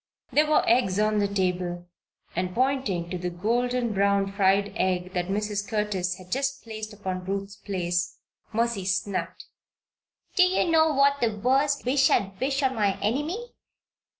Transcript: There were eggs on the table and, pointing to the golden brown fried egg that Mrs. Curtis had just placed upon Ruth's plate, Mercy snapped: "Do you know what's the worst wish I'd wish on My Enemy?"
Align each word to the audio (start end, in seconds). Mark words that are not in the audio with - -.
There 0.31 0.47
were 0.49 0.67
eggs 0.67 0.99
on 0.99 1.19
the 1.19 1.27
table 1.27 1.87
and, 2.35 2.55
pointing 2.55 3.11
to 3.11 3.19
the 3.19 3.29
golden 3.29 3.93
brown 3.93 4.31
fried 4.31 4.73
egg 4.75 5.13
that 5.13 5.27
Mrs. 5.27 5.67
Curtis 5.67 6.15
had 6.15 6.31
just 6.31 6.63
placed 6.63 6.91
upon 6.91 7.23
Ruth's 7.23 7.57
plate, 7.57 7.93
Mercy 8.51 8.83
snapped: 8.85 9.45
"Do 10.35 10.41
you 10.41 10.65
know 10.71 10.91
what's 10.91 11.19
the 11.19 11.37
worst 11.37 11.85
wish 11.85 12.09
I'd 12.09 12.39
wish 12.39 12.63
on 12.63 12.73
My 12.73 12.97
Enemy?" 12.99 13.53